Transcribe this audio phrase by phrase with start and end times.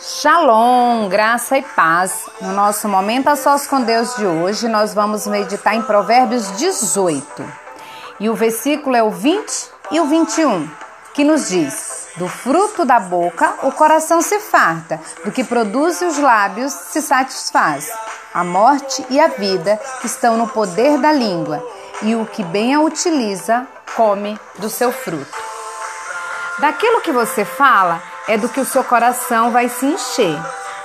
[0.00, 2.28] Shalom, graça e paz.
[2.40, 7.44] No nosso momento a sós com Deus de hoje, nós vamos meditar em Provérbios 18.
[8.20, 10.68] E o versículo é o 20 e o 21,
[11.14, 16.18] que nos diz: Do fruto da boca o coração se farta, do que produz os
[16.18, 17.90] lábios se satisfaz.
[18.32, 21.60] A morte e a vida estão no poder da língua,
[22.02, 23.66] e o que bem a utiliza
[23.96, 25.41] come do seu fruto.
[26.58, 30.38] Daquilo que você fala, é do que o seu coração vai se encher.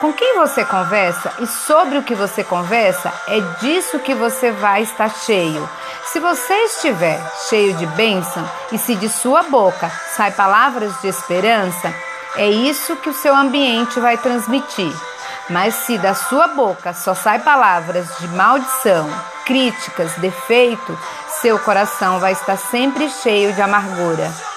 [0.00, 4.82] Com quem você conversa e sobre o que você conversa, é disso que você vai
[4.82, 5.68] estar cheio.
[6.06, 11.92] Se você estiver cheio de bênção e se de sua boca sai palavras de esperança,
[12.36, 14.92] é isso que o seu ambiente vai transmitir.
[15.50, 19.10] Mas se da sua boca só sai palavras de maldição,
[19.44, 20.98] críticas, defeito,
[21.42, 24.49] seu coração vai estar sempre cheio de amargura.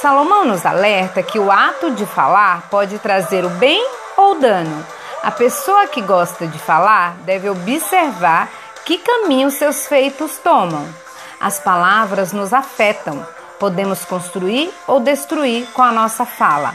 [0.00, 3.84] Salomão nos alerta que o ato de falar pode trazer o bem
[4.16, 4.86] ou o dano.
[5.24, 8.48] A pessoa que gosta de falar deve observar
[8.84, 10.86] que caminho seus feitos tomam.
[11.40, 13.26] As palavras nos afetam.
[13.58, 16.74] Podemos construir ou destruir com a nossa fala.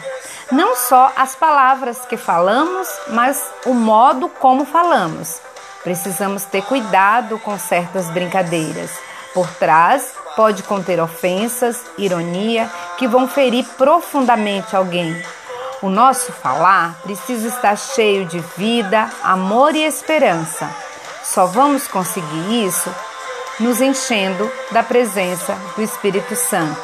[0.51, 5.39] Não só as palavras que falamos, mas o modo como falamos.
[5.81, 8.91] Precisamos ter cuidado com certas brincadeiras.
[9.33, 15.23] Por trás pode conter ofensas, ironia, que vão ferir profundamente alguém.
[15.81, 20.69] O nosso falar precisa estar cheio de vida, amor e esperança.
[21.23, 22.89] Só vamos conseguir isso
[23.59, 26.79] nos enchendo da presença do Espírito Santo.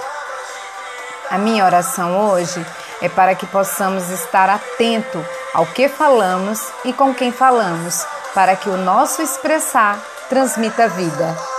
[1.30, 2.66] A minha oração hoje
[3.02, 8.70] é para que possamos estar atento ao que falamos e com quem falamos, para que
[8.70, 11.59] o nosso expressar transmita vida.